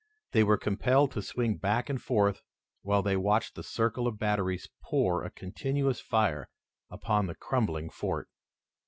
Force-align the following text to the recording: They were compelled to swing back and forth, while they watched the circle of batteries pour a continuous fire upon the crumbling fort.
They 0.31 0.43
were 0.43 0.57
compelled 0.57 1.11
to 1.11 1.21
swing 1.21 1.57
back 1.57 1.87
and 1.87 2.01
forth, 2.01 2.41
while 2.81 3.03
they 3.03 3.15
watched 3.15 3.53
the 3.53 3.61
circle 3.61 4.07
of 4.07 4.17
batteries 4.17 4.67
pour 4.81 5.23
a 5.23 5.29
continuous 5.29 5.99
fire 6.01 6.49
upon 6.89 7.27
the 7.27 7.35
crumbling 7.35 7.91
fort. 7.91 8.27